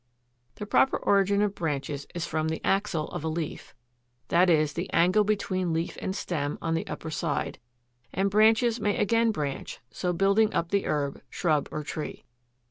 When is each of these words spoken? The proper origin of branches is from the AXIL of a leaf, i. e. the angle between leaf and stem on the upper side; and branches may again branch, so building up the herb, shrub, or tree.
The 0.55 0.65
proper 0.65 0.97
origin 0.97 1.43
of 1.43 1.53
branches 1.53 2.07
is 2.15 2.25
from 2.25 2.47
the 2.47 2.59
AXIL 2.65 3.09
of 3.09 3.23
a 3.23 3.27
leaf, 3.27 3.75
i. 4.31 4.43
e. 4.49 4.63
the 4.65 4.89
angle 4.91 5.23
between 5.23 5.73
leaf 5.73 5.95
and 6.01 6.15
stem 6.15 6.57
on 6.59 6.73
the 6.73 6.87
upper 6.87 7.11
side; 7.11 7.59
and 8.11 8.31
branches 8.31 8.79
may 8.79 8.97
again 8.97 9.29
branch, 9.29 9.79
so 9.91 10.11
building 10.11 10.51
up 10.55 10.69
the 10.69 10.87
herb, 10.87 11.21
shrub, 11.29 11.67
or 11.71 11.83
tree. 11.83 12.25